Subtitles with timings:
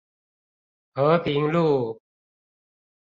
[0.95, 2.01] 和平路